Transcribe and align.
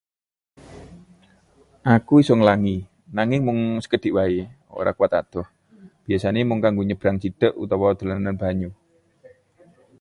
Aku 1.95 2.13
iso 2.23 2.33
nglangi, 2.37 2.77
nanging 3.15 3.41
mung 3.45 3.59
sakedhik 3.83 4.15
wae, 4.17 4.41
ora 4.79 4.91
kuwat 4.97 5.13
adoh. 5.19 5.47
Biasane 6.05 6.39
mung 6.47 6.59
kanggo 6.63 6.81
nyabrang 6.83 7.17
cedhak 7.21 7.57
utawa 7.63 7.89
dolanan 7.97 8.35
banyu. 8.41 8.69